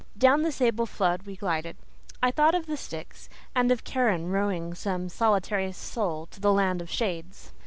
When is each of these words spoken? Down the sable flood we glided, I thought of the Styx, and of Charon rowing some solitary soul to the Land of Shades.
Down 0.17 0.41
the 0.41 0.51
sable 0.51 0.87
flood 0.87 1.27
we 1.27 1.35
glided, 1.35 1.77
I 2.23 2.31
thought 2.31 2.55
of 2.55 2.65
the 2.65 2.75
Styx, 2.75 3.29
and 3.55 3.69
of 3.71 3.83
Charon 3.83 4.29
rowing 4.31 4.73
some 4.73 5.09
solitary 5.09 5.71
soul 5.73 6.25
to 6.31 6.39
the 6.41 6.51
Land 6.51 6.81
of 6.81 6.89
Shades. 6.89 7.53